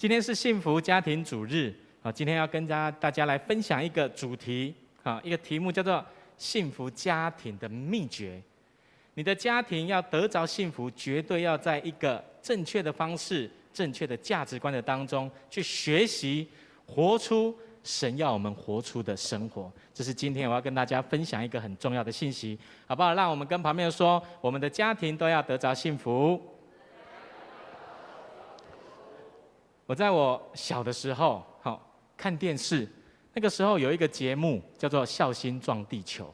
[0.00, 1.70] 今天是幸福家庭主日
[2.02, 6.02] 啊，今天要跟大家大家来分享一个主题啊，一个题目叫做
[6.38, 8.40] “幸福家庭的秘诀”。
[9.12, 16.48] 你的家庭要得着幸福，绝对要在一个正确的方式、正确的价值观的当中去学习，
[16.86, 17.54] 活出
[17.84, 19.70] 神要我们活出的生活。
[19.92, 23.12] 这是今天我要跟大家分享一个很重要的信息，好不好？
[23.12, 26.40] 让我们跟旁边说，我们的家庭都要得着幸福。
[29.90, 31.84] 我在我小的时候，好
[32.16, 32.88] 看电视，
[33.32, 36.26] 那个时候有一个节目叫做《孝心撞地球》。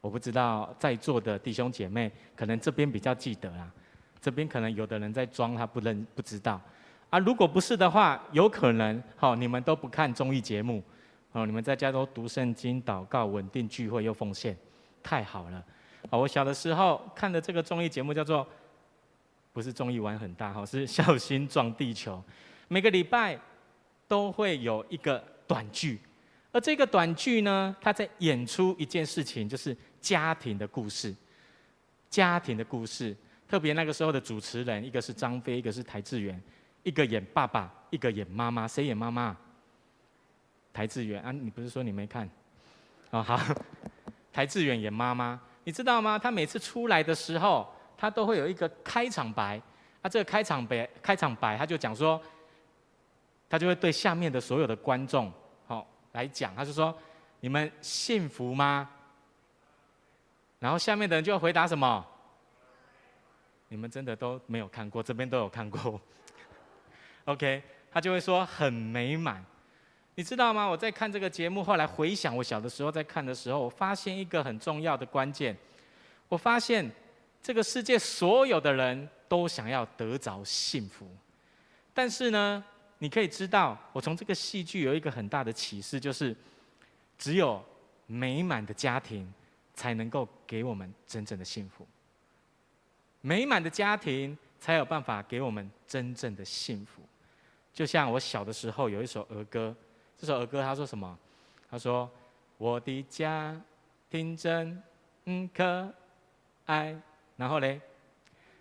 [0.00, 3.70] 我不知道在座的弟兄姐妹，可能这边比较记得啦，
[4.20, 6.60] 这边可能有的人在装，他不认不知道。
[7.08, 10.82] 啊，如果不是的话，有可能，好，你们都不看综艺节目。
[11.30, 14.58] 哦，你们在家都读圣经、祷告、稳定聚会又奉献，
[15.04, 15.64] 太好了。
[16.10, 18.44] 哦，我小的时候看的这个综艺节目叫做，
[19.52, 22.20] 不是综艺玩很大哈，是孝心撞地球。
[22.68, 23.38] 每个礼拜
[24.06, 25.98] 都会有一个短剧，
[26.52, 31.14] 而这个短剧呢，它在演出一件事情，就是家庭的故事。
[32.10, 33.14] 家庭的故事，
[33.46, 36.40] 特别那个时候的主持人，一个是张飞，一个是台志远，
[36.82, 39.36] 一个演爸爸，一个演妈妈，谁演妈妈？
[40.72, 42.26] 台志远啊，你不是说你没看？
[43.10, 43.38] 哦，好，
[44.32, 46.18] 台志远演妈妈，你知道吗？
[46.18, 49.60] 他每次出来的时候，他都会有一个开场白。
[50.00, 52.18] 啊，这个开场白，开场白他就讲说，
[53.48, 55.32] 他就会对下面的所有的观众，
[55.66, 56.96] 好来讲，他就说：
[57.40, 58.88] 你们幸福吗？
[60.58, 62.04] 然后下面的人就会回答什么？
[63.68, 66.00] 你们真的都没有看过，这边都有看过。
[67.26, 69.44] OK，他就会说很美满。
[70.14, 70.66] 你知道吗？
[70.66, 75.56] 我在看这个节目，后来回想我小的时候在看的时候，我发现一个很重要的关键。
[76.28, 76.90] 我发现
[77.40, 81.06] 这个世界所有的人都想要得着幸福，
[81.94, 82.64] 但是呢，
[82.98, 86.34] 你可以知道，我从这个戏剧有一个很大的启示，就是
[87.16, 87.64] 只有
[88.06, 89.32] 美满的家庭
[89.74, 91.86] 才能够给我们真正的幸福。
[93.20, 97.02] 美满的家庭才有办法给我们真正的幸福。
[97.72, 99.74] 就像我小的时候有一首儿歌。
[100.16, 101.16] 这首儿歌他说什么？
[101.70, 102.10] 他说
[102.58, 103.54] ：“我的家
[104.10, 104.82] 庭真
[105.54, 105.94] 可
[106.66, 107.00] 爱。”
[107.36, 107.80] 然后嘞，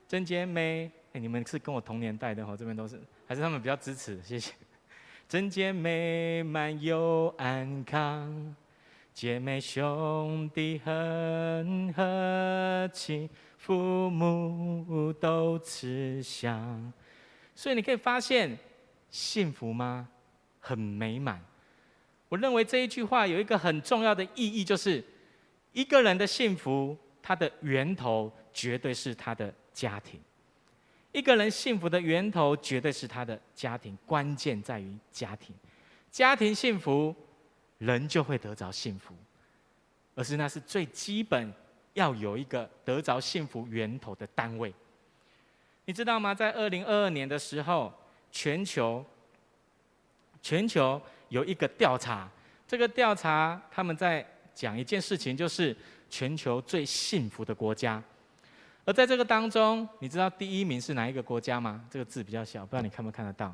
[0.07, 0.91] 真洁美。
[1.13, 2.55] 哎，你们是跟我同年代的哈？
[2.55, 4.19] 这边都是，还是他们比较支持？
[4.23, 4.53] 谢谢。
[5.27, 8.55] 真洁美满又安康，
[9.13, 16.93] 姐妹兄弟很和气，父母都慈祥。
[17.53, 18.57] 所以你可以发现，
[19.09, 20.07] 幸福吗？
[20.61, 21.43] 很美满。
[22.29, 25.03] 我认为这一句话有一个很重要的意义，就是
[25.73, 30.19] 一个人的幸福，它的源头绝对是他的家庭。
[31.17, 35.55] 一个人幸福的源头绝对是他的家庭，关键在于家庭。
[36.11, 37.15] 家庭幸福，
[37.79, 39.15] 人就会得着幸福，
[40.13, 41.51] 而是那是最基本
[41.95, 44.71] 要有一个得着幸福源头的单位。
[45.85, 46.35] 你知道吗？
[46.35, 47.91] 在二零二二年的时候，
[48.31, 49.03] 全球。
[50.39, 52.29] 全球有一个调查，
[52.67, 54.23] 这个调查他们在
[54.53, 55.75] 讲一件事情，就是
[56.11, 58.01] 全球最幸福的国家。
[58.87, 61.85] 而在这个当中，你知道第一名是哪一个国家吗？
[61.89, 63.53] 这个字比较小，不知道你看不看得到。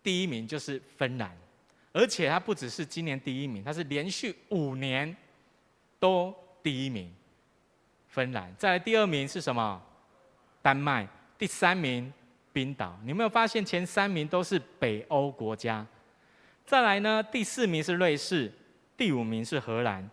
[0.00, 1.36] 第一名就是芬兰，
[1.92, 5.14] 而且它不只是今年第一名，它是连续五年
[5.98, 6.32] 都
[6.62, 7.12] 第一名。
[8.06, 9.82] 芬兰，再来第二名是什么？
[10.62, 12.12] 丹麦，第三名。
[12.50, 15.86] 冰岛，你有没有发现前三名都是北欧国家？
[16.66, 18.52] 再来呢，第四名是瑞士，
[18.96, 20.10] 第五名是荷兰。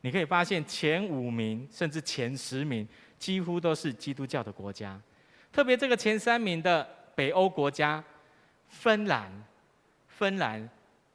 [0.00, 2.86] 你可以发现前五名甚至前十名
[3.18, 5.00] 几乎都是基督教的国家。
[5.52, 8.02] 特别这个前三名的北欧国家，
[8.68, 9.30] 芬兰，
[10.06, 10.68] 芬兰，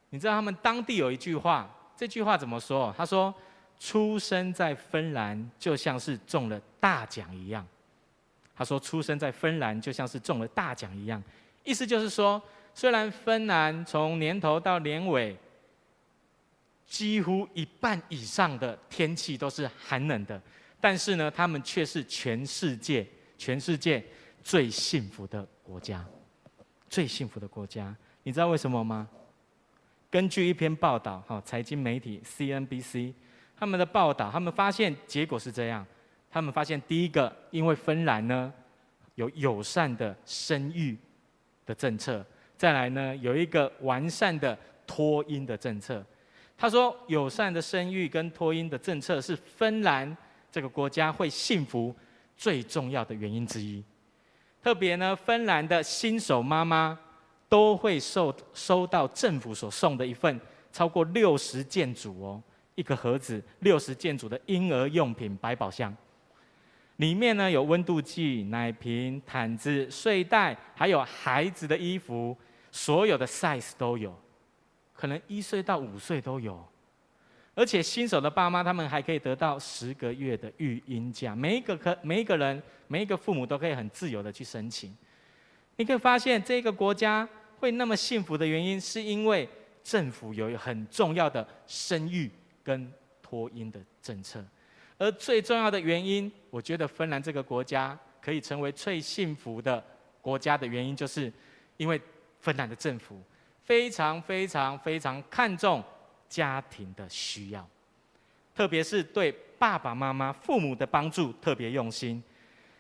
[0.10, 2.94] 你知道他们当地有一句话，这句话怎么说？
[2.98, 3.34] 他说
[3.80, 7.66] ：“出生在芬兰就像是中了大奖一样。”
[8.56, 11.22] 他说：“出生在芬兰就像是中了大奖一样，
[11.64, 12.42] 意思就是说，
[12.74, 15.38] 虽然芬兰从年头到年尾，
[16.86, 20.42] 几乎一半以上的天气都是寒冷的，
[20.80, 23.08] 但是呢，他们却是全世界
[23.38, 24.04] 全世界
[24.44, 26.06] 最幸福的国家，
[26.90, 27.96] 最幸福的国家。
[28.24, 29.08] 你知道为什么吗？
[30.10, 33.14] 根据一篇报道，哈，财经媒体 CNBC
[33.58, 35.86] 他们的报道，他们发现结果是这样。”
[36.30, 38.52] 他们发现，第一个，因为芬兰呢
[39.14, 40.98] 有友善的生育
[41.64, 42.26] 的政策，
[42.58, 44.58] 再来呢有一个完善的
[44.88, 46.04] 托婴的政策。
[46.58, 50.16] 他说，友善的生育跟托婴的政策是芬兰
[50.52, 51.94] 这个国家会幸福
[52.38, 53.84] 最重要的原因之一。
[54.62, 56.98] 特别呢，芬兰的新手妈妈
[57.50, 60.40] 都会收收到政府所送的一份
[60.72, 62.42] 超过六十件组哦，
[62.76, 65.94] 一个盒子六十件组的婴儿用品百宝箱，
[66.96, 72.36] 里面呢有温度计、奶瓶、毯子、睡袋，还有孩子的衣服，
[72.72, 74.18] 所有的 size 都有，
[75.04, 76.66] 可能一岁到五岁都有。
[77.54, 84.96] 而且新手的爸妈，他们还可以得到十个月的育婴假，每一个可每一个人每一个父母都可以很自由的去申请。
[85.76, 87.28] 你可以发现，这个国家
[87.60, 89.46] 会那么幸福的原因，是因为
[89.84, 92.32] 政府有很重要的生育
[92.64, 92.90] 跟
[93.22, 94.42] 托婴的政策。
[94.98, 99.84] 而最重要的原因，我觉得芬兰这个国家可以成为最幸福的
[100.22, 101.30] 国家的原因，就是
[101.76, 102.02] 因为
[102.40, 103.22] 芬兰的政府
[103.66, 105.84] 非常非常非常看重。
[106.30, 107.64] 家庭的需要，
[108.56, 112.24] 特别是对爸爸妈妈、父母的帮助特别用心，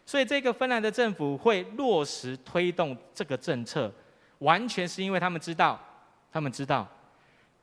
[0.08, 3.94] 所以这个芬兰的政府会落实推动这个政策，
[4.40, 5.80] 完全是因为他们知道，
[6.32, 6.88] 他们知道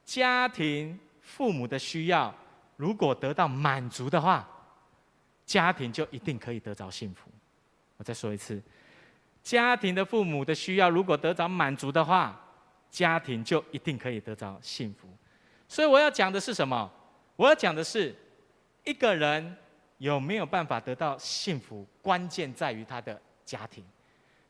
[0.05, 2.33] 家庭父母的需要
[2.77, 4.49] 如果得到满足的话，
[5.45, 7.29] 家庭就一定可以得着幸福。
[7.97, 8.63] 我再说一次，
[9.43, 12.41] 家庭的父母的需要如果得着满足的话，
[12.91, 15.09] 家庭就一定可以得到幸福。
[15.69, 16.91] 所以我要讲的是什么？
[17.37, 18.15] 我要讲的是，
[18.85, 19.57] 一个人
[19.99, 23.85] 有没有办法得到幸福，关键在于他的家庭。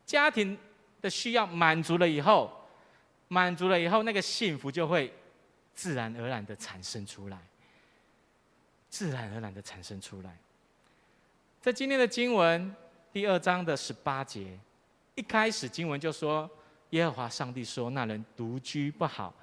[0.04, 0.58] 家庭
[1.00, 2.50] 的需要满足了以后，
[3.28, 5.12] 满足了以后，那个幸福就会
[5.74, 7.38] 自然而然的产生出来，
[8.88, 10.36] 自然而然的产生出来。
[11.60, 12.74] 在今天的经文
[13.12, 14.58] 第二章的十八节，
[15.14, 16.50] 一开始经文就说
[16.90, 19.34] ：“耶和华上帝说，那人独居不好。”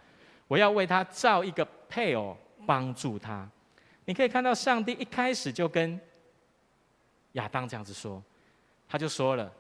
[0.48, 3.46] 我要为他造一个配偶，帮助他。
[4.06, 6.00] 你可以看到，上帝一开始就跟
[7.34, 8.24] 亚当这样子说，
[8.88, 9.52] 他就说了。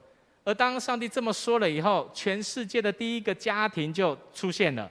[0.45, 4.89] 而当上帝这么说了以后，全世界的第一个家庭就出现了，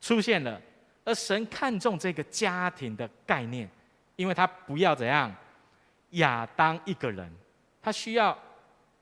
[0.00, 0.58] 出现了。
[1.04, 3.68] 而神看重这个家庭的概念，
[4.16, 5.30] 因为他不要怎样，
[6.12, 7.30] 亚当一个人，
[7.82, 8.36] 他需要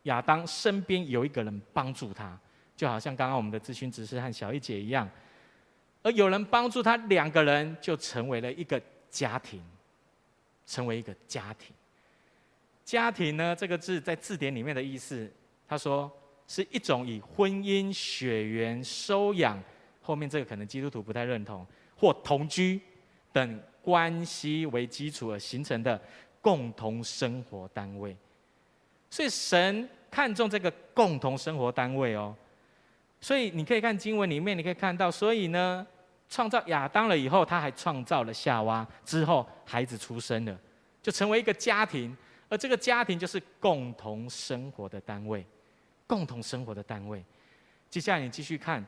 [0.02, 2.36] 亚当身边有一个人帮助他，
[2.76, 5.08] 就好像刚刚我们的咨询执事和小一姐一样。
[6.02, 8.80] 而有人帮助他，两个人就成为了一个
[9.10, 9.62] 家庭，
[10.66, 11.74] 成为一个家庭。
[12.84, 15.32] 家庭呢，这个字在字典里面的意思，
[15.66, 16.12] 他说
[16.46, 19.58] 是一种以婚姻、血缘、收养，
[20.02, 21.66] 后面这个可能基督徒不太认同，
[21.96, 22.78] 或同居
[23.32, 25.98] 等关系为基础而形成的
[26.42, 28.14] 共同生活单位。
[29.08, 32.36] 所以神看重这个共同生活单位哦。
[33.24, 35.86] 所以你可以看经文里面，你可以看到，所以呢。
[36.28, 38.84] 创造亚当了以后，他还创造了夏娃。
[39.04, 40.58] 之后孩子出生了，
[41.02, 42.14] 就成为一个家庭。
[42.48, 45.46] 而这个家庭就是共同生活的单位，
[46.06, 47.22] 共同生活的单位。
[47.88, 48.84] 接下来你继续看，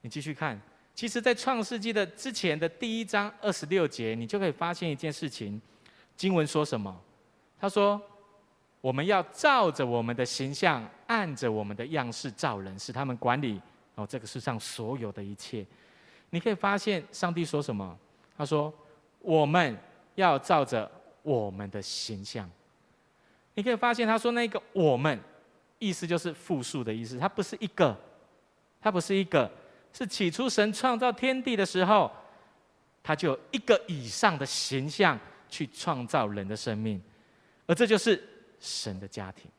[0.00, 0.58] 你继续看。
[0.94, 5.60] 其实，在创世纪的之前的第一章二十六节，你就可以发现一件事情。
[6.16, 6.98] 经文说什么？
[7.60, 8.00] 他说
[8.80, 13.60] ：“我们要照着我们的形象，按着我们的样式造人，使他们管理
[13.94, 15.66] 哦这个世上所有的一切。”
[16.30, 17.98] 你可以发现上帝说什么？
[18.38, 18.72] 他说
[19.20, 19.76] ：“我们
[20.14, 20.90] 要照着
[21.22, 22.48] 我们的形象。”
[23.54, 25.18] 你可以发现他说那个“我们”，
[25.78, 27.18] 意思就是复数的意思。
[27.18, 27.94] 它不是一个，
[28.80, 29.50] 它不是一个，
[29.92, 32.10] 是起初神创造天地的时候，
[33.02, 35.18] 他就有一个以上的形象
[35.48, 37.02] 去创造人的生命，
[37.66, 38.22] 而这就是
[38.60, 39.50] 神的家庭，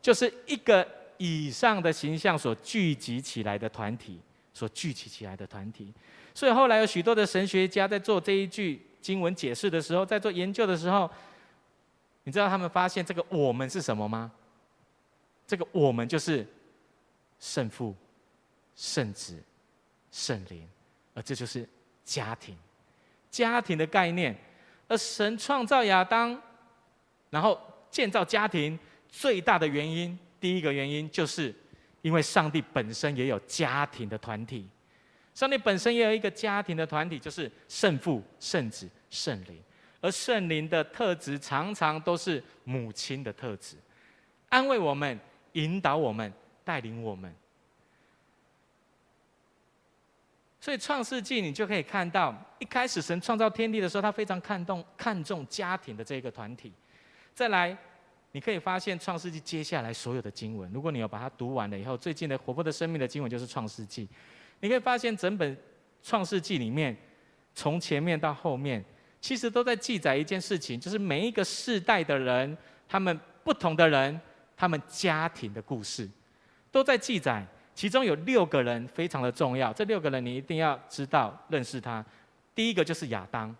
[0.00, 0.86] 就是一个
[1.18, 4.18] 以上的形象所聚集起来的团体。
[4.56, 5.92] 所聚集起来的团体，
[6.32, 11.10] 所以后来有许多的神学家在做这一句经文解释的时候，在做研究的时候，
[12.24, 14.32] 你知道他们发现这个“我们”是什么吗？
[15.46, 16.46] 这个“我们”就是
[17.38, 17.94] 圣父、
[18.74, 19.38] 圣子、
[20.10, 20.66] 圣灵，
[21.12, 21.68] 而这就是
[22.02, 22.56] 家庭，
[23.30, 24.34] 家庭的概念。
[24.88, 26.40] 而神创造亚当，
[27.28, 27.60] 然后
[27.96, 31.54] 建造家庭，最大的原因，第一个原因就是。
[32.02, 34.64] 因为上帝本身也有家庭的团体，
[35.34, 39.60] 上帝本身也有一个家庭的团体，就是圣父、圣子、圣灵，
[40.00, 43.76] 而圣灵的特质常常都是母亲的特质，
[44.50, 45.18] 安慰我们、
[45.54, 47.34] 引导我们、带领我们。
[50.60, 56.72] 所以创世纪你就可以看到，一开始神创造天地的时候，他非常看重看重家庭的这个团体，
[57.34, 57.76] 再来。
[58.36, 64.06] 你可以发现《创世纪》接下来所有的经文，如果你有把它读完了以后，最近的活泼的生命的经文就是《创世纪》。
[64.60, 65.56] 你可以发现整本
[66.02, 66.94] 《创世纪》里面，
[67.54, 68.84] 从前面到后面，
[69.22, 72.54] 其实都在记载一件事情，就是每一个世代的人，
[72.86, 74.20] 他们不同的人，
[74.54, 76.06] 他们家庭的故事，
[76.70, 77.42] 都在记载
[77.74, 82.04] 其中有六个人非常的重要，这六个人你一定要知道认识他。
[82.54, 83.56] 第一个就是亚当，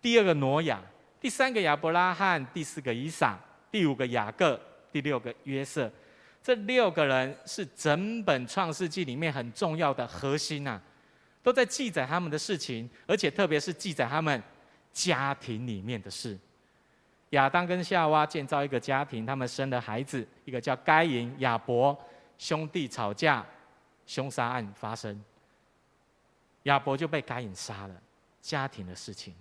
[0.00, 0.80] 第二个挪亚，
[1.20, 3.36] 第三个亚伯拉罕，第四个以撒，
[3.70, 4.60] 第五个雅各，
[4.90, 5.90] 第六个约瑟。
[6.42, 10.80] 这六个人是整本创世纪里面很重要的核心呐、
[11.42, 14.42] 都在记载他们的事情，而且特别是记载他们
[14.92, 16.38] 家庭里面的事。
[17.30, 21.96] 亚当跟夏娃建造一个家庭，他们生了孩子，一个叫该隐、亚伯，
[22.38, 23.44] 兄弟吵架，
[24.06, 25.22] 凶杀案发生，
[26.64, 27.94] 亚伯就被该隐杀了，
[28.40, 29.34] 家庭的事情。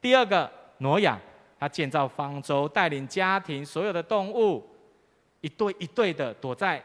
[0.00, 1.18] 第二个挪亚，
[1.64, 4.62] 他建造方舟，带领家庭所有的动物。
[5.40, 6.82] 一对一对的躲在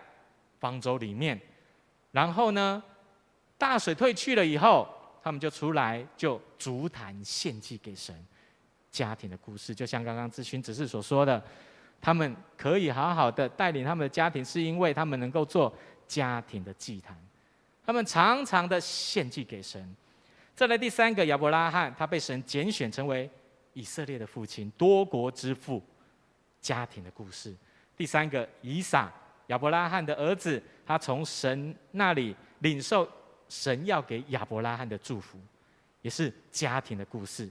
[0.57, 1.39] 方舟里面，
[2.11, 2.81] 然后呢，
[3.57, 4.87] 大水退去了以后，
[5.21, 8.15] 他们就出来，就足坛献祭给神。
[8.89, 11.41] 家庭的故事，就像刚刚志勋只是所说的，
[11.99, 15.73] 他们可以好好的带领他们的家庭，是因为他们能够做
[16.07, 17.17] 家庭的祭坛，
[17.85, 19.95] 他们常常的献祭给神。
[20.55, 23.29] 再来第三个亚伯拉罕，他被神拣选成为
[23.73, 25.81] 以色列的父亲，多国之父。
[26.61, 27.55] 家庭的故事。
[27.95, 29.09] 第三个以撒，
[29.47, 33.09] 亚伯拉罕的儿子，他从神那里领受
[33.47, 35.39] 神要给亚伯拉罕的祝福，
[36.01, 37.49] 也是家庭的故事。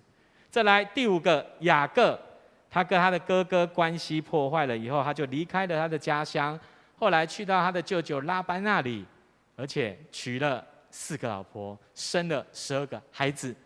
[0.51, 2.21] 再来第五个雅各，
[2.69, 6.61] 他跟他的哥哥关系破坏了以后，他就离开了他的家乡，
[6.99, 9.07] 后来去到他的舅舅拉班那里，
[9.57, 13.57] 而且娶了四个老婆，生了十二个孩子。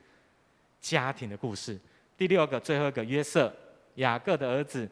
[0.80, 1.76] 家庭的故事。
[2.16, 3.52] 第六个最后一个约瑟，
[3.96, 4.88] 雅各的儿子，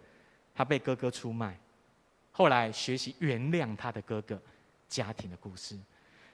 [0.55, 1.59] 他被哥哥出卖。
[2.33, 4.41] 后来学习原谅他的哥哥，
[4.89, 5.77] 家庭的故事，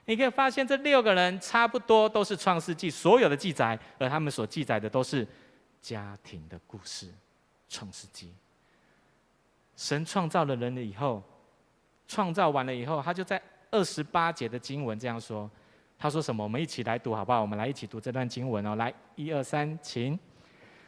[0.05, 5.27] 你可以发现这六个人差不多都是创世纪所有的记载，而他们所记载的都是
[5.81, 7.07] 家庭的故事。
[7.69, 8.33] 创世纪，
[9.75, 11.21] 神创造了人了以后，
[12.07, 15.51] 创造完了以后，他就在二十八节的经文这样说
[15.99, 16.41] ：“他说什么？
[16.41, 17.41] 我们一起来读好不好？
[17.41, 18.75] 我们来一起读这段经文哦。
[18.75, 20.17] 来，一二三，请。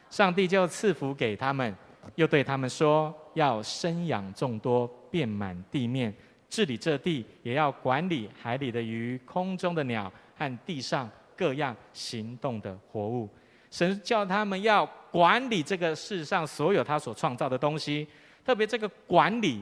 [0.10, 1.76] 上帝就赐福给他们。”
[2.16, 6.14] 又对他们说：“要生养众多，遍满地面，
[6.50, 13.30] 治理这地，也要管理海里的鱼、空中的鸟和地上各样行动的活物。”
[13.70, 18.08] 神叫他们要管理这个世上所有他所创造的东西，
[18.44, 19.62] 特别这个管理，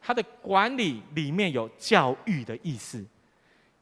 [0.00, 3.04] 他的管理里面有教育的意思，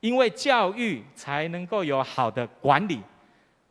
[0.01, 3.03] 因为教育才能够有好的管理，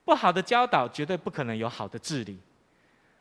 [0.06, 2.40] 不好的教导绝对不可能有好的治理。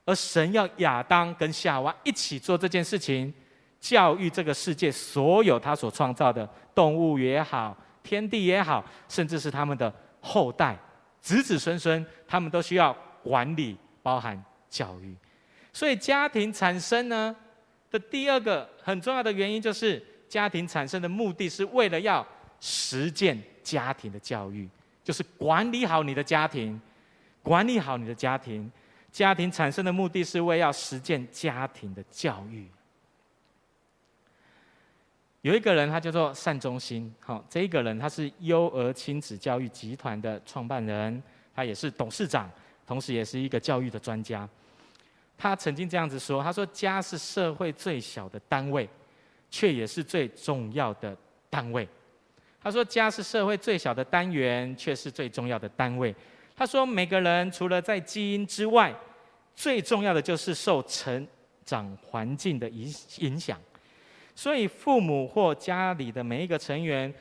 [0.04, 3.32] 而神要亚当跟夏娃一起做这件事情，
[3.80, 10.78] 教育这个世界所有他所创造的动物也好，天地也好，甚至是他们的后代、
[11.22, 15.16] 子子孙孙，他们都需要管理，包含教育。
[15.72, 17.34] 所以家庭产生呢
[17.90, 22.26] 的第二个很重要的原因，就是家庭产生的目的是为了要
[22.60, 24.68] 实践家庭的教育，
[25.04, 26.80] 就是管理好你的家庭，
[27.42, 28.68] 管理好你的家庭。
[29.12, 32.66] 家庭产生的目的是为要实践家庭的教育。
[35.42, 41.22] 有一个人，他叫做单中心，好，这一个人他是优儿亲子教育集团的创办人，
[41.54, 42.50] 他也是董事长，
[42.84, 44.48] 同时也是一个教育的专家。
[45.36, 48.88] 他曾经这样子说：“他说，家是社会最小的单位，
[49.50, 51.16] 却也是最重要的
[51.50, 51.86] 单位。”
[52.64, 56.14] 他说：“家是社会最小的单元，却是最重要的单位。”
[56.56, 58.90] 他说：“每个人除了在基因之外，
[59.54, 61.28] 最重要的就是受成
[61.66, 63.60] 长环境的影影响。
[64.34, 67.12] 所以，父母或家里的每一个成员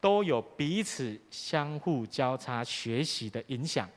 [0.00, 3.88] 都有彼此相互交叉学习的影响。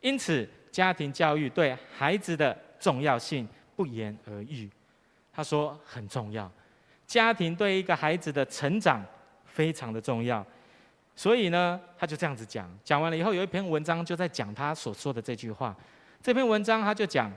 [0.00, 4.70] 因此，家庭教育对孩子的重要性不言而喻。”
[5.34, 6.48] 他说：“很重要，
[7.08, 9.04] 家庭对一个孩子的成长
[9.58, 10.46] 非常的重要。”
[11.16, 12.70] 所以呢，他就这样子讲。
[12.84, 15.74] 讲完了以后，有一篇文章就在讲他所说的这句话。
[16.22, 17.28] 这篇文章他就讲，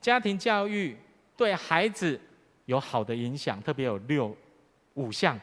[0.00, 0.96] 家庭教育
[1.36, 2.18] 对孩子
[2.64, 4.34] 有好的影响，特别有六
[4.94, 5.38] 五项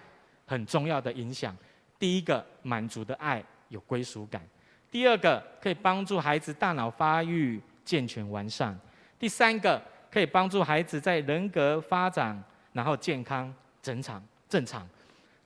[0.48, 1.56] 很重要的影响。
[2.00, 4.42] 第一个，满足的爱，有归属感；
[4.90, 8.74] 第二个，可以帮助孩子大脑发育健全完善；
[9.20, 12.44] 第三个，可以帮助孩子在人格发展
[12.74, 14.88] 然后健康正常正常。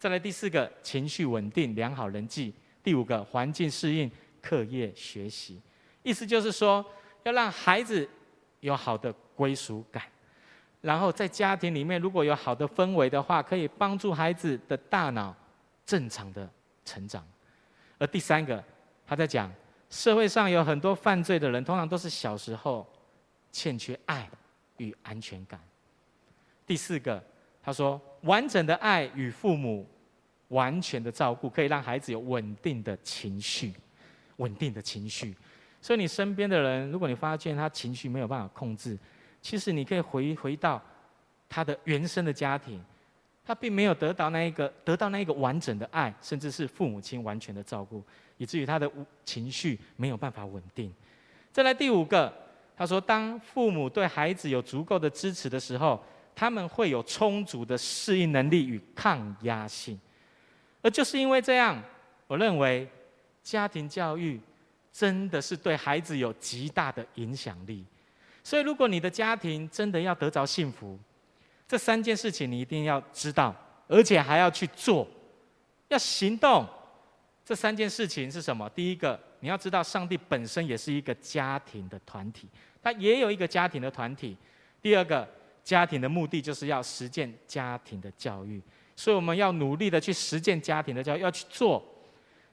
[0.01, 4.09] 再来第四个，情绪稳定，良好人际；第五个，环境适应，
[4.41, 5.61] 课业学习。
[6.01, 6.83] 意思就是说，
[7.21, 8.09] 要让孩子
[8.61, 10.01] 有好的归属感，
[10.81, 15.35] 然后在家庭里面如果有好的氛围的话，可以帮助孩子的大脑
[15.85, 16.49] 正常的
[16.83, 17.23] 成长。
[17.99, 18.63] 而第三个，
[19.05, 19.53] 他在讲，
[19.91, 22.91] 社会上有很多犯罪的人，通常都是小时候
[23.51, 24.27] 欠缺爱
[24.77, 25.59] 与安全感。
[26.65, 27.23] 第四个。
[27.63, 29.87] 他说：“完整的爱与父母
[30.51, 33.73] 完全的照顾，可以让孩子有稳定的情绪，
[34.37, 35.35] 稳定的情绪。
[35.81, 38.97] 所以你身边的人，如果你发现他情绪没有办法控制，
[39.41, 40.79] 其实你可以回回到
[41.49, 42.79] 他的原生的家庭，
[43.43, 48.03] 他并没有得到那一个得到那一个完整的爱，甚至是父母亲完全的照顾，
[48.37, 48.89] 以至于他的
[49.25, 50.93] 情绪没有办法稳定。
[51.51, 52.31] 再来第五个，
[52.77, 56.01] 他说，当父母对孩子有足够的支持的时候，
[56.35, 59.99] 他们会有充足的适应能力与抗压性。
[60.81, 61.81] 而就是因为这样，
[62.27, 62.87] 我认为
[63.43, 64.39] 家庭教育。
[64.93, 67.85] 真的是对孩子有极大的影响力，
[68.43, 70.99] 所以如果你的家庭真的要得着幸福，
[71.65, 73.55] 这三件事情你一定要知道，
[73.87, 75.07] 而且还要去做，
[75.87, 76.67] 要行动。
[77.45, 78.69] 这三件事情是什么？
[78.71, 82.49] 第一个，你要知道上帝本身也是一个家庭的团体，
[82.83, 84.35] 他也有一个家庭的团体。
[84.81, 85.25] 第二个，
[85.63, 88.61] 家庭的目的就是要实践家庭的教育，
[89.01, 91.83] 所以我们要努力的去实践家庭的教育，要去做。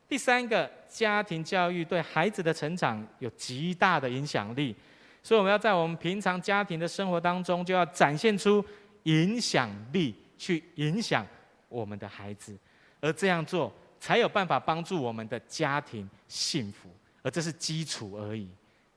[0.09, 4.75] 第三个，家庭教育对孩子的成长有极大的影响力，
[5.23, 8.65] 所以我们要在我们平常家庭的生活当中，就要展现出
[9.03, 11.27] 影响力，去影响
[11.69, 12.57] 我们的孩子，
[13.03, 16.89] 而这样做才有办法帮助我们的家庭幸福，
[17.23, 18.49] 而这是基础而已，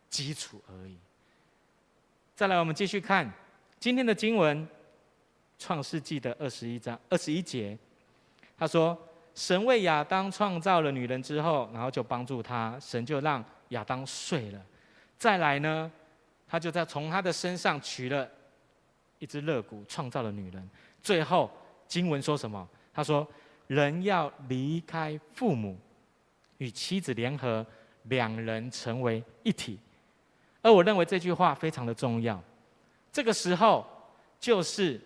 [0.10, 0.96] 基础而已。
[2.34, 3.30] 再来，我们继续看
[3.78, 4.66] 今天的经文，
[5.62, 7.78] 《创世纪》的二十一章二十一节，
[8.58, 8.98] 他说。
[9.34, 14.62] 神为亚当创造了女人之后，然后就帮助他，神就让亚当睡了。
[15.18, 15.90] 再来呢，
[16.46, 18.30] 他就在从他的身上取了
[19.20, 20.70] 一只肋骨，创造了女人。
[21.02, 21.50] 最后
[21.88, 22.68] 经文说什么？
[22.94, 23.26] 他说
[23.68, 25.80] ：“人要离开父母，
[26.58, 27.66] 与妻子联合，
[28.04, 29.80] 两人成为一体。”
[30.62, 32.44] 而我认为这句话非常的重要。
[33.14, 33.88] 这个时候
[34.42, 35.00] 就是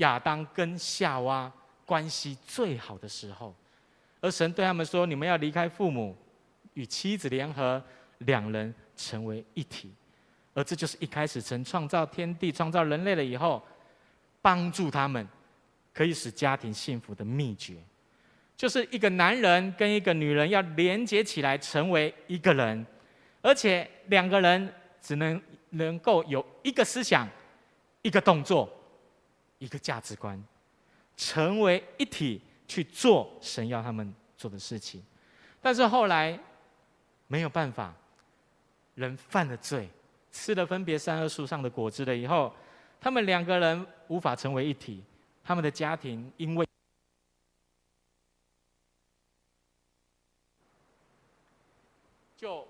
[0.00, 1.50] 亚当跟夏娃
[1.86, 3.54] 关系最好的时候。
[4.20, 6.14] 而神对他们说：“你们要离开父母，
[6.74, 7.82] 与妻子联合，
[8.18, 9.94] 两人成为一体。”
[10.52, 13.62] 而这就是一开始神创造天地、创造人类了以后，
[14.42, 15.26] 帮助他们
[15.94, 17.76] 可以使家庭幸福的秘诀，
[18.56, 22.84] 就是一个男人跟一个女人要连接起来成为一个人，
[23.40, 27.26] 而且两个人只能能够有一个思想、
[28.02, 28.68] 一个动作、
[29.60, 30.44] 一个价值观，
[31.16, 32.42] 成为一体。
[32.70, 35.04] 去做神要他们做的事情，
[35.60, 36.38] 但是后来
[37.26, 37.92] 没有办法，
[38.94, 39.90] 人犯了罪，
[40.30, 42.54] 吃了分别善恶树上的果子了以后，
[43.00, 45.02] 他们两个人无法成为一体，
[45.42, 46.64] 他们的家庭因为
[52.36, 52.64] 就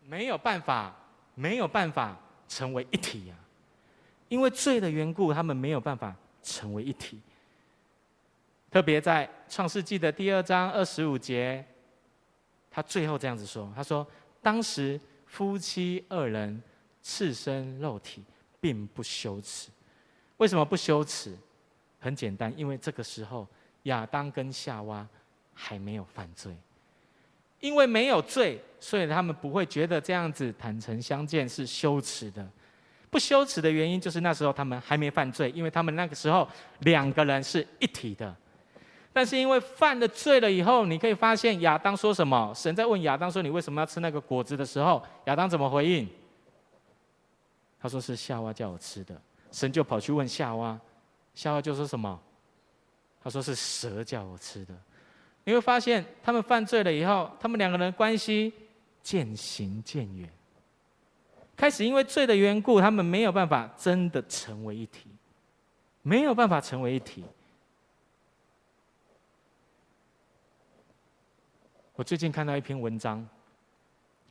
[0.00, 0.92] 没有办法，
[1.36, 3.36] 没有办法成为一体呀，
[4.30, 7.20] 因为罪的缘故，他们没有办法成为一体。
[8.70, 11.64] 特别在创世纪的第二章二十五节，
[12.70, 14.06] 他最后这样子说：“他说，
[14.40, 16.62] 当时夫妻二人
[17.02, 18.22] 赤身肉体，
[18.60, 19.68] 并不羞耻。
[20.36, 21.36] 为什么不羞耻？
[21.98, 23.44] 很简单，因为这个时候
[23.82, 25.04] 亚当跟夏娃
[25.52, 26.54] 还没有犯罪，
[27.58, 32.48] 因为没有罪，所以他们不会觉得这样子坦诚相见是羞耻的。
[33.10, 36.48] 不羞耻的原因，就是那时候他们还没犯罪，因为他们那个时候
[36.80, 38.34] 两个人是一体的。”
[39.12, 42.52] 但是因为犯了罪了以后，你可以发现亚当说什么？
[42.54, 46.08] 神在问亚当说：“你为什么要吃那个果子的时候？”亚当怎么回应？
[47.80, 49.20] 他说：“是夏娃叫我吃的。”
[49.50, 50.78] 神就跑去问夏娃，
[51.34, 52.16] 夏娃就说什么？
[53.20, 54.72] 他说：“是蛇叫我吃的。”
[55.42, 58.52] 你会发现他们犯罪了以后，他们两个人关系
[59.02, 60.30] 渐行渐远，
[61.60, 65.10] 开始因为罪的缘故，他们没有办法真的成为一体，
[66.00, 67.22] 没有办法成为一体。
[71.96, 73.28] 我最近看到一篇文章，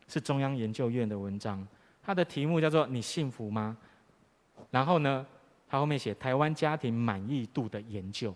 [0.08, 1.64] 是中央研究院的文章，
[2.02, 3.78] 它的题目叫做“你幸福吗？”
[4.72, 5.24] 然后呢，
[5.70, 8.34] 它后面写台湾家庭满意度的研究。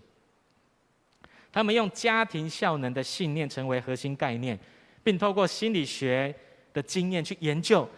[1.52, 4.60] 他们用家庭效能的信念成为核心概念，
[5.04, 6.36] 并透过心理学
[6.72, 7.90] 的经验去研究，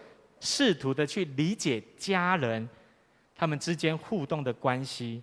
[0.45, 2.69] 试图的去理解家人
[3.35, 5.21] 他们之间互动的关系，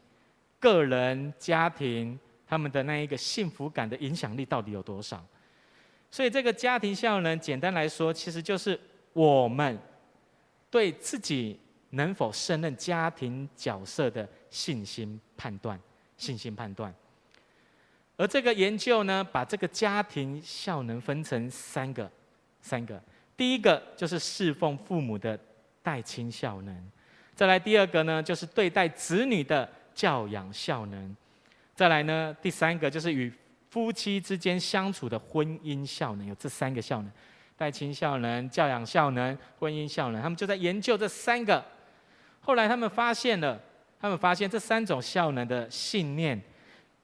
[0.58, 5.24] 个人、家庭他们的那一个幸福感的影响力到底有多少。
[6.10, 8.78] 所以，这个家庭效能，简单来说，其实就是
[9.14, 9.78] 我们
[10.70, 11.58] 对自己
[11.90, 15.80] 能否胜任家庭角色的信心判断。
[16.18, 16.94] 信心判断。
[18.16, 22.08] 而这个研究呢，把这个家庭效能分成三个，
[22.60, 23.02] 三个。
[23.36, 25.38] 第一个就是侍奉父母的
[25.82, 26.90] 代亲效能，
[27.34, 31.16] 再来第二个呢，就是对待子女的教养效能，
[31.74, 33.32] 再来呢，第三个就是与
[33.70, 37.10] 夫妻之间相处的婚姻效能，有这三个效能：
[37.56, 40.20] 带亲效能、教养效能、婚姻效能。
[40.20, 41.64] 他们就在研究这三个。
[42.40, 43.58] 后来他们发现了，
[44.00, 46.40] 他们发现这三种效能的信念，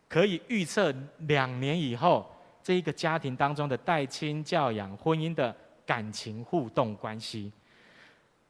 [0.09, 2.31] 可以预测两年以后
[2.63, 5.57] 这一个家庭当中的带亲、教养、婚姻的
[5.89, 7.51] 感情互动关系。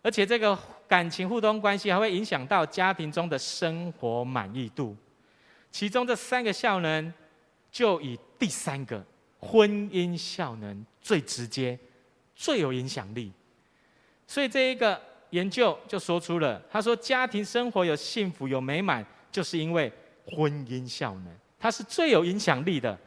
[0.03, 4.97] 而且这个感情互动关系还会影响到家庭中的生活满意度。
[5.71, 7.15] 其中这三个效能，
[7.71, 9.05] 就以第三个
[9.39, 11.79] 婚姻效能最直接、
[12.35, 13.31] 最有影响力。
[14.27, 19.93] 所以这一个研究就说出了，他说家庭生活有幸福有美满，就是因为
[20.27, 21.29] 婚姻效能，
[21.61, 22.99] 它是最有影响力的，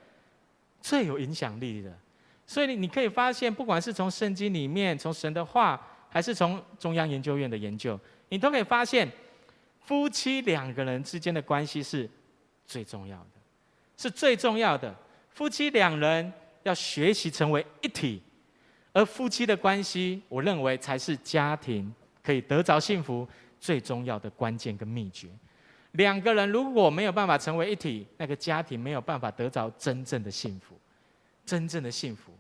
[0.81, 1.91] 最有影响力的。
[2.51, 5.79] 所以你你可以发现，不管是从圣经里面，从神的话。
[6.13, 9.09] 还是从中央研究院的研究，你都可以发现，
[9.79, 12.09] 夫妻两个人之间的关系是
[12.65, 13.39] 最重要的，
[13.95, 14.93] 是最重要的。
[15.29, 16.33] 夫妻两人
[16.63, 18.21] 要学习成为一体，
[18.91, 21.89] 而夫妻的关系，我认为才是家庭
[22.21, 23.25] 可以得着幸福
[23.57, 25.29] 最重要的关键跟秘诀。
[25.93, 30.75] 两个人如果没有办法成为一体，那个家庭没有办法得着真正的幸福，
[31.45, 32.33] 真正的幸福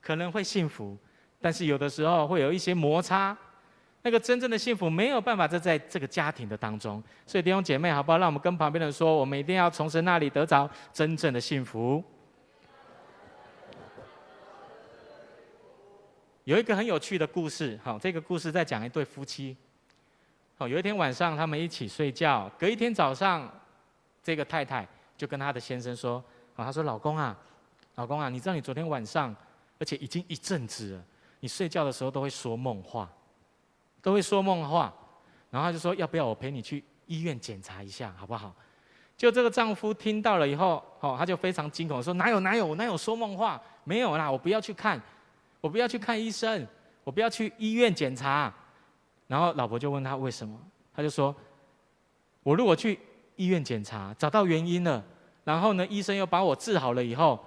[0.00, 0.96] 可能会幸福。
[1.40, 3.36] 但是有的时候会有一些摩擦，
[4.02, 7.02] 那个真正的幸福没有办法在在这个家庭的当中。
[7.26, 8.18] 所以弟兄姐妹，好不好？
[8.18, 12.02] 让我们跟旁边的人说，我们一定要从神那里得着真正的幸福。
[16.44, 19.56] 有一个很有趣的故事，好，这个故事在讲一对夫妻。
[20.56, 23.48] 好，有一天晚上他们一起睡觉，隔一天早上，
[24.24, 26.24] 这个太太就跟她的先生说
[26.56, 27.36] ：“啊，她说老公啊，
[27.94, 29.36] 老公啊，你知道你昨天晚上，
[29.78, 31.04] 而且已经一阵子了。”
[31.40, 33.08] 你睡觉的时候都会说梦话，
[34.02, 34.92] 都会说梦话，
[35.50, 38.52] 然后他就说要不要我陪你去医院检查一下，好不好？
[39.16, 43.60] 就这个丈夫听到了以后，哦，他就非常惊恐，说哪有哪有我哪有说梦话？
[43.84, 45.00] 没有啦，我不要去看，
[45.60, 46.66] 我不要去看医生，
[47.04, 48.52] 我不要去医院检查。
[49.28, 50.60] 然后老婆就问他为什么，
[50.92, 51.32] 他就说，
[52.42, 52.98] 我如果去
[53.36, 55.04] 医院检查，找到原因了，
[55.44, 57.38] 然后呢，医生又把我治好了以后，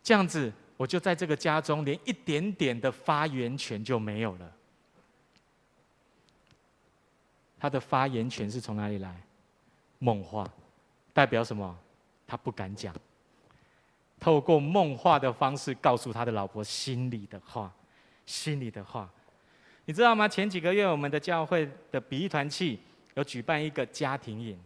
[0.00, 0.52] 这样子。
[0.76, 4.52] 我就在这个家中，连一点点的发言权就没有了。
[7.58, 9.22] 他的发言权是从哪里来？
[9.98, 10.46] 梦话，
[11.14, 11.76] 代表什么？
[12.26, 12.94] 他不敢讲。
[14.20, 17.72] 透过梦话的方式告诉他的老婆心里的话，
[18.26, 19.10] 心里的话。
[19.86, 20.28] 你知道吗？
[20.28, 22.78] 前几个月我们的教会的比喻团契
[23.14, 24.58] 有举办一个家庭营，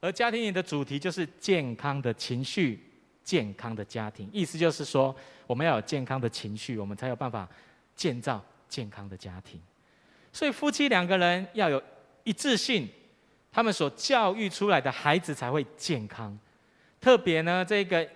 [0.00, 2.82] 而家庭营的主题就是健康的情绪。
[3.24, 7.48] 健康的家庭，意思就是说，我们要有健康的情绪，我们才有办法
[7.96, 9.58] 建造健康的家庭。
[10.30, 11.82] 所以夫妻两个人要有
[12.22, 12.86] 一致性，
[13.50, 16.38] 他们所教育出来的孩子才会健康。
[17.00, 18.06] 特别呢，这个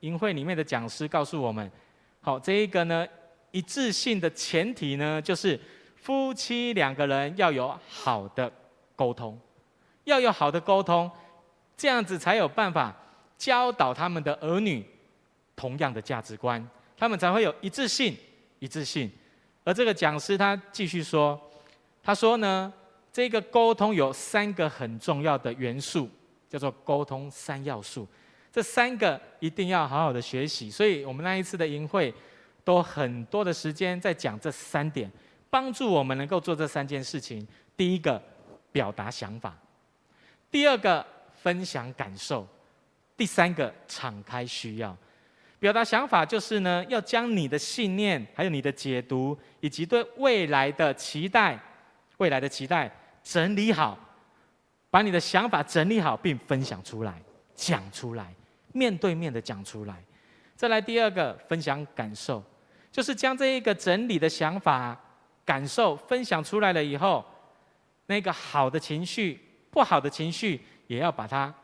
[0.00, 1.70] 营会里面的讲师告诉我们，
[2.20, 3.06] 好，这一个呢
[3.52, 5.58] 一致性的前提呢，就是
[5.94, 8.52] 夫妻两个人要有好的
[8.96, 9.38] 沟通，
[10.04, 11.08] 要有好的沟通，
[11.76, 12.92] 这样子才有办法。
[13.36, 14.84] 教导他们的儿女
[15.54, 18.16] 同样的价值观，他们才会有一致性。
[18.58, 19.10] 一致性。
[19.64, 21.38] 而这个讲师他继续说，
[22.02, 22.72] 他说呢，
[23.12, 26.08] 这个沟通有三个很重要的元素，
[26.48, 28.08] 叫做沟通三要素。
[28.50, 30.70] 这三个一定要好好的学习。
[30.70, 32.14] 所以我们那一次的营会，
[32.64, 35.10] 都很多的时间在讲这三点，
[35.50, 37.46] 帮助我们能够做这三件事情。
[37.76, 38.22] 第一个，
[38.72, 39.50] 表达想法；
[40.50, 41.04] 第二个，
[41.42, 42.48] 分享感受。
[43.16, 44.94] 第三个，敞开需要，
[45.58, 51.58] 表达想法就是呢，要将你的信念、还有你的解读，以及对未来的期待、
[52.18, 53.98] 未来的期待整理好，
[54.90, 57.14] 把你的想法整理好并分享出来、
[57.54, 58.34] 讲出来，
[58.72, 59.96] 面对面的讲出来。
[60.54, 62.44] 再来第二个，分享感受，
[62.92, 64.94] 就是将这一个整理的想法、
[65.42, 67.24] 感受分享出来了以后，
[68.06, 71.54] 那个好的情绪、不好的情绪，也要把它。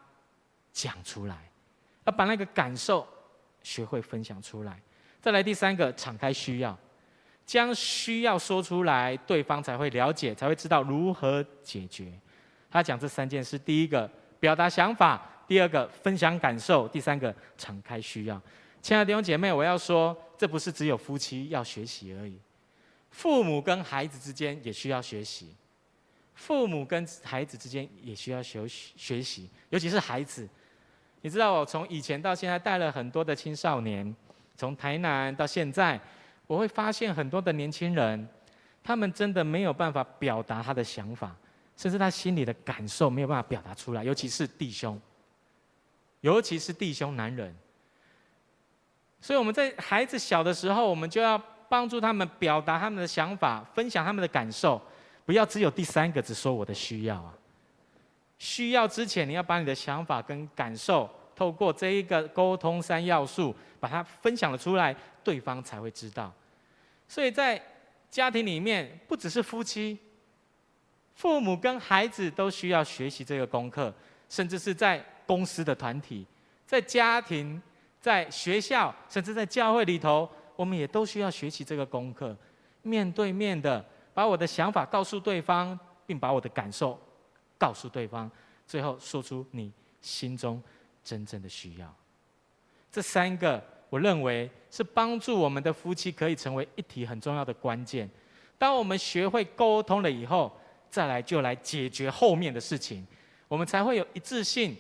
[0.73, 1.37] 讲出来，
[2.05, 3.07] 要把那个感受
[3.63, 4.81] 学会分享出来。
[5.21, 6.77] 再来第三个，敞开需要，
[7.47, 12.13] 将需要说出来，对方才会了解，才会知道如何解决。
[12.71, 18.41] 他讲这三件事：第一个，表达想法；第二个，分享感受；第三个，敞开需要。
[18.81, 22.37] 亲爱的弟兄姐妹，我要说，这不是只有夫妻要学习而已，
[23.11, 25.55] 父母跟孩子之间也需要学习。
[26.35, 30.49] 父母跟孩子之间也需要学学习，尤其是孩子。
[31.23, 34.15] 你知道我从以前到现在带了很多的青少年，
[34.57, 35.99] 从台南到现在，
[36.47, 38.29] 我会发现很多的年轻人，
[38.83, 41.35] 他们真的没有办法表达他的想法，
[41.77, 45.01] 甚至他心里的感受没有办法表达出来，尤其是弟兄，
[46.21, 47.55] 尤其是弟兄男人，
[49.21, 54.83] 所以我们在孩子小的时候，我们就要帮助他们表达他们的想法，分享他们的感受，
[55.25, 57.33] 不要只有第三个只说我的需要啊。
[58.43, 66.33] 需要之前，你要把你的想法跟感受，透过这一个沟通三要素，把它分享了出来，对方才会知道。
[67.07, 67.63] 所以在
[68.11, 69.97] 家庭里面，不只是夫妻，
[71.15, 73.95] 父母跟孩子都需要学习这个功课，
[74.29, 76.27] 甚至是在公司的团体，
[76.67, 77.63] 在家庭。
[78.03, 82.37] 在学校，甚至在教会里头，我们也都需要学习这个功课，
[82.83, 86.99] 面对面的把我的想法告诉对方，并把我的感受
[87.62, 88.29] 告诉对方，
[88.66, 90.61] 最后说出你心中
[91.05, 91.94] 真正的需要。
[92.90, 98.11] 这三个，我认为是帮助我们的夫妻可以成为一体很重要的关键。
[98.59, 100.51] 当我们学会沟通了以后，
[100.90, 103.07] 再来就来解决后面的事情，
[103.46, 104.77] 我们才会有一致性。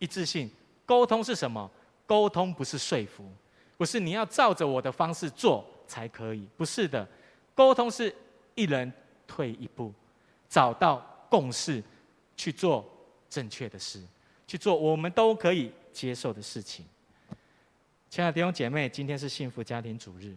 [0.00, 0.50] 一致性，
[0.84, 1.70] 沟通是什么？
[2.04, 3.24] 沟通不是说服，
[3.76, 7.08] 不是你要照着我的方式做才可以，不是的。
[7.54, 8.12] 沟通是
[8.56, 8.92] 一人
[9.24, 9.94] 退一步，
[10.48, 11.80] 找到共识，
[12.36, 12.88] 去做
[13.28, 14.02] 正确的事，
[14.46, 16.84] 去做我们都可以接受的事情。
[18.10, 20.36] 亲爱的弟兄姐妹，今天是幸福家庭主日。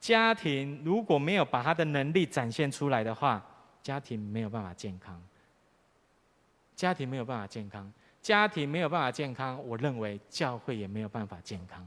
[0.00, 3.44] 家庭如果没有把他的能力展现出来的话，
[3.82, 5.22] 家庭没有办法健康。
[6.74, 7.92] 家庭没有办法健康。
[8.20, 11.86] 家庭没有办法健康，我认为教会也没有办法健康。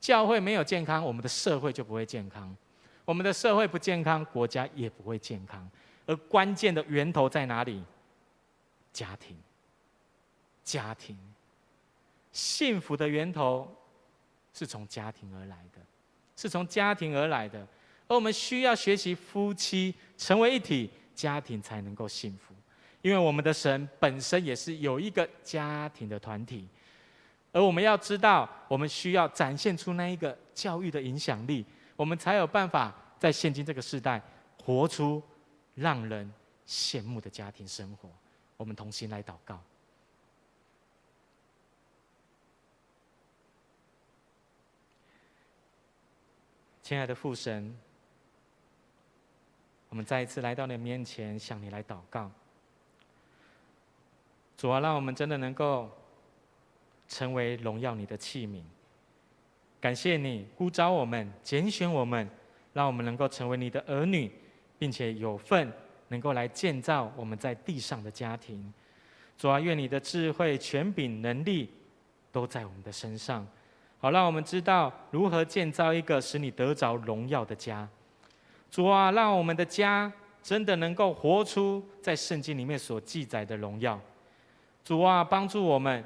[0.00, 2.54] 教会没有健康，我们的社会就不会健康。
[3.04, 5.68] 我们的社会不健康，国家也不会健康。
[6.08, 7.84] 而关键的源头在哪里？
[8.92, 9.36] 家庭。
[10.64, 11.16] 家庭。
[12.32, 13.70] 幸福的源头
[14.54, 15.78] 是从家庭而来的，
[16.34, 17.60] 是从家庭而来的。
[18.08, 22.54] 而我们需要学习夫妻成为一体，家庭才能够幸福。
[23.02, 26.66] 因为我们的神本身也是有一个家庭的团体，
[27.52, 31.64] 而我们要知道，我们需要展现出那一个教育的影响力，
[31.96, 34.20] 我们才有办法在现今这个时代
[34.64, 35.22] 活出
[35.78, 36.32] 让人
[36.66, 38.08] 羡慕的家庭生活。
[38.56, 39.62] 我们同心来祷告，
[46.82, 47.78] 亲爱的父神，
[49.88, 52.28] 我们再一次来到你面前，向你来祷告。
[54.56, 55.88] 主啊，让我们真的能够
[57.06, 58.64] 成为荣耀你的器皿。
[59.80, 62.28] 感谢你呼召我们、拣选我们，
[62.72, 64.28] 让我们能够成为你的儿女，
[64.78, 65.72] 并且有份
[66.08, 68.72] 能够来建造我们在地上的家庭。
[69.36, 71.70] 主啊，愿你的智慧、权柄、能力
[72.32, 73.46] 都在我们的身上，
[73.98, 77.88] 好让我们知道如何建造一个使你得着荣耀的家。
[78.70, 80.12] 主啊，让我们的家
[80.42, 84.00] 真的能够活出在圣经里面所记载的荣耀。
[84.84, 86.04] 主啊，帮助我们。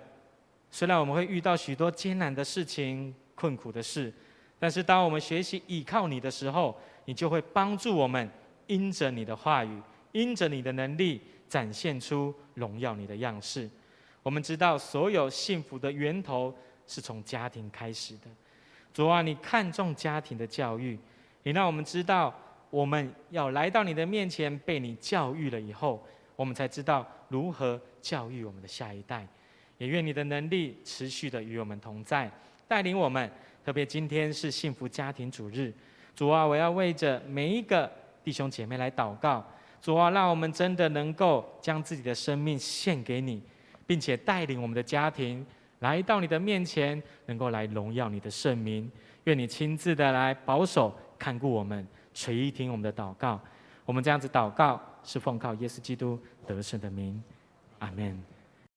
[0.71, 4.13] 虽然我们会遇到许多艰难的事情、困苦的事，
[4.59, 8.27] 但是当我们学习倚靠你的时候，你就会帮助我们，
[8.73, 9.83] 因着你的话语，
[10.13, 13.69] 因着你的能力，展现出荣耀你的样式。
[14.23, 16.55] 我们知道，所有幸福的源头
[16.87, 18.23] 是从家庭开始的。
[18.95, 20.99] 主啊，你看重家庭的教育，
[21.43, 22.35] 你让我们知道，
[22.71, 26.03] 我们要来到你的面前，被你教育了以后，
[26.35, 27.79] 我们才知道如何。
[28.01, 29.25] 教育我们的下一代，
[29.79, 32.29] 也愿你的能力持续的与我们同在，
[32.67, 33.31] 带领我们。
[33.65, 35.73] 特别今天是幸福家庭主日，
[36.17, 37.89] 主啊，我要为着每一个
[38.23, 39.45] 弟兄姐妹来祷告。
[39.81, 43.43] 主啊，让我们真的能够将自己的生命献给你，
[43.87, 45.45] 并且带领我们的家庭
[45.81, 48.91] 来到你的面前，能够来荣耀你的圣名。
[49.25, 53.41] 愿你亲自的来保守看顾我们，垂听我们的祷告。
[53.85, 57.21] 我们这样子祷告，是奉靠耶稣基督得胜的名。
[57.81, 58.32] 阿门。